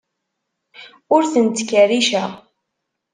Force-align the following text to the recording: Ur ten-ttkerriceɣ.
Ur 1.15 1.23
ten-ttkerriceɣ. 1.33 2.31